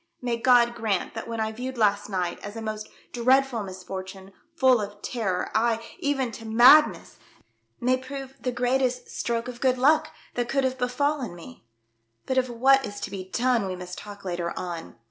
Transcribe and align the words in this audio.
"May 0.29 0.37
God 0.37 0.73
grant 0.73 1.13
that 1.13 1.27
what 1.27 1.39
I 1.39 1.51
viewed 1.51 1.77
last 1.77 2.09
night 2.09 2.39
as 2.41 2.55
a 2.55 2.61
most 2.63 2.89
dreadful 3.11 3.61
misfortune, 3.61 4.33
full 4.55 4.81
of 4.81 4.99
terror, 5.03 5.51
ay, 5.53 5.79
even 5.99 6.31
to 6.31 6.43
madness, 6.45 7.17
may 7.79 7.97
prove 7.97 8.35
the 8.41 8.51
greatest 8.51 9.01
142 9.01 9.03
THE 9.03 9.05
DEATH 9.05 9.05
SHIP. 9.05 9.19
Stroke 9.19 9.47
of 9.47 9.61
good 9.61 9.77
luck 9.79 10.09
that 10.33 10.49
could 10.49 10.63
have 10.63 10.79
befallen 10.79 11.35
me. 11.35 11.67
But 12.25 12.39
of 12.39 12.49
what 12.49 12.83
is 12.83 12.99
to 12.99 13.11
be 13.11 13.29
done 13.29 13.67
we 13.67 13.75
must 13.75 13.99
talk 13.99 14.25
later 14.25 14.57
on. 14.57 14.95